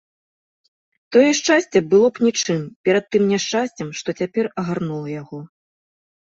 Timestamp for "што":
4.01-4.09